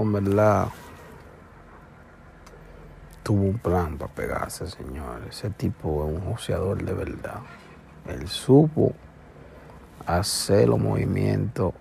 Con 0.00 0.14
verdad 0.14 0.68
tuvo 3.22 3.42
un 3.42 3.58
plan 3.58 3.98
para 3.98 4.10
pegarse, 4.10 4.66
señor. 4.66 5.20
Ese 5.28 5.50
tipo 5.50 6.08
es 6.08 6.14
un 6.14 6.24
joseador 6.24 6.82
de 6.82 6.94
verdad. 6.94 7.40
Él 8.08 8.26
supo 8.26 8.94
hacer 10.06 10.70
los 10.70 10.78
movimientos 10.78 11.74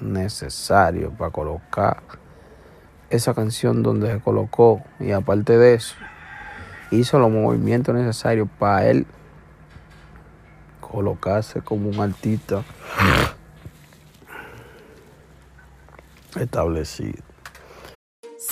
necesarios 0.00 1.12
para 1.16 1.30
colocar 1.30 2.02
esa 3.08 3.34
canción 3.34 3.84
donde 3.84 4.10
se 4.10 4.20
colocó. 4.20 4.82
Y 4.98 5.12
aparte 5.12 5.56
de 5.56 5.74
eso, 5.74 5.94
hizo 6.90 7.20
los 7.20 7.30
movimientos 7.30 7.94
necesarios 7.94 8.48
para 8.58 8.86
él 8.86 9.06
colocarse 10.80 11.60
como 11.60 11.88
un 11.88 12.00
artista 12.00 12.64
establecido. 16.34 17.33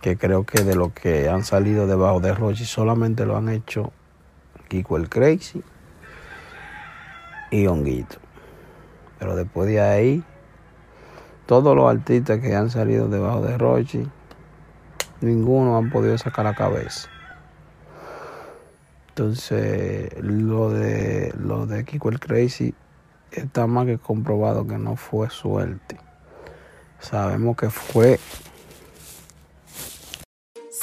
Que 0.00 0.16
creo 0.16 0.44
que 0.44 0.62
de 0.62 0.74
los 0.74 0.92
que 0.92 1.28
han 1.28 1.44
salido 1.44 1.86
debajo 1.86 2.20
de 2.20 2.34
Rochi 2.34 2.64
solamente 2.64 3.26
lo 3.26 3.36
han 3.36 3.48
hecho 3.48 3.92
Kiko 4.68 4.96
el 4.96 5.08
Crazy 5.08 5.62
y 7.50 7.66
Honguito. 7.66 8.16
Pero 9.18 9.36
después 9.36 9.68
de 9.68 9.80
ahí, 9.80 10.24
todos 11.46 11.74
los 11.74 11.90
artistas 11.90 12.40
que 12.40 12.54
han 12.54 12.70
salido 12.70 13.08
debajo 13.08 13.40
de 13.40 13.56
Rochi, 13.56 14.08
ninguno 15.20 15.76
han 15.76 15.90
podido 15.90 16.18
sacar 16.18 16.44
la 16.44 16.54
cabeza. 16.54 17.08
Entonces, 19.08 20.12
lo 20.20 20.70
de, 20.70 21.32
lo 21.38 21.66
de 21.66 21.84
Kiko 21.84 22.10
el 22.10 22.20
Crazy 22.20 22.74
está 23.30 23.66
más 23.66 23.86
que 23.86 23.98
comprobado 23.98 24.66
que 24.66 24.76
no 24.76 24.96
fue 24.96 25.30
suerte. 25.30 25.96
Sabemos 27.00 27.56
que 27.56 27.70
fue 27.70 28.20